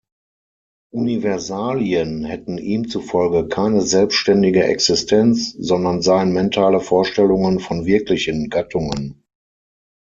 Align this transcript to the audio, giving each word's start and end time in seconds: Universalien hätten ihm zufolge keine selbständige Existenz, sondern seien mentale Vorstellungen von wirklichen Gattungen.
Universalien 0.95 2.23
hätten 2.25 2.57
ihm 2.57 2.87
zufolge 2.89 3.47
keine 3.47 3.83
selbständige 3.83 4.63
Existenz, 4.63 5.53
sondern 5.53 6.01
seien 6.01 6.33
mentale 6.33 6.79
Vorstellungen 6.79 7.59
von 7.59 7.85
wirklichen 7.85 8.49
Gattungen. 8.49 9.23